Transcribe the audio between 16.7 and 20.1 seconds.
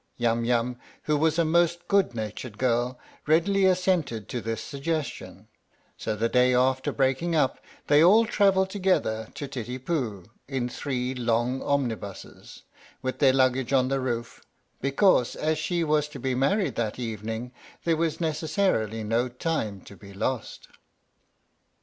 that evening there was necessarily no time to